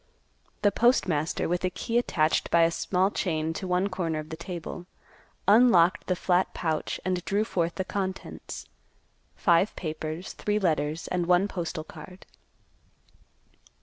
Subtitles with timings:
[0.63, 4.35] The postmaster, with a key attached by a small chain to one corner of the
[4.35, 4.87] table,
[5.47, 11.83] unlocked the flat pouch and drew forth the contents—five papers, three letters and one postal
[11.83, 12.25] card.